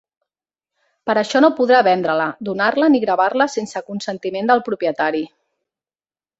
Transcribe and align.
Per 1.09 1.15
això 1.21 1.41
no 1.45 1.51
podrà 1.59 1.81
vendre-la, 1.89 2.25
donar-la 2.49 2.89
ni 2.95 3.03
gravar-la 3.05 3.49
sense 3.59 3.87
consentiment 3.93 4.53
del 4.53 4.67
propietari. 4.73 5.25